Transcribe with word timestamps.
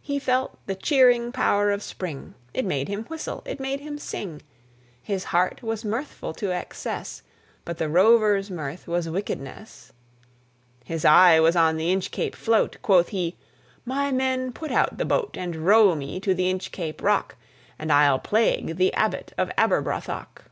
He 0.00 0.20
felt 0.20 0.64
the 0.68 0.76
cheering 0.76 1.32
power 1.32 1.72
of 1.72 1.82
spring; 1.82 2.34
It 2.54 2.64
made 2.64 2.86
him 2.86 3.02
whistle, 3.06 3.42
it 3.44 3.58
made 3.58 3.80
him 3.80 3.98
sing: 3.98 4.42
His 5.02 5.24
heart 5.24 5.60
was 5.60 5.84
mirthful 5.84 6.32
to 6.34 6.54
excess, 6.54 7.22
But 7.64 7.78
the 7.78 7.88
Rover's 7.88 8.48
mirth 8.48 8.86
was 8.86 9.08
wickedness. 9.08 9.92
His 10.84 11.04
eye 11.04 11.40
was 11.40 11.56
on 11.56 11.78
the 11.78 11.90
Inchcape 11.92 12.36
float. 12.36 12.76
Quoth 12.80 13.08
he, 13.08 13.34
"My 13.84 14.12
men, 14.12 14.52
put 14.52 14.70
out 14.70 14.98
the 14.98 15.04
boat 15.04 15.36
And 15.36 15.56
row 15.56 15.96
me 15.96 16.20
to 16.20 16.32
the 16.32 16.48
Inchcape 16.48 17.02
Rock, 17.02 17.34
And 17.76 17.90
I'll 17.92 18.20
plague 18.20 18.76
the 18.76 18.94
Abbot 18.94 19.32
of 19.36 19.50
Aberbrothok." 19.58 20.44